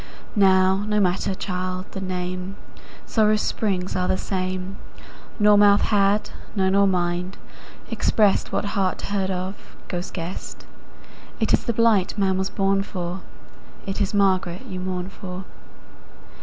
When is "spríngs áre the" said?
3.53-4.17